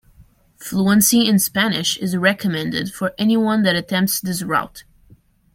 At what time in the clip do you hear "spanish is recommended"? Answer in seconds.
1.37-2.91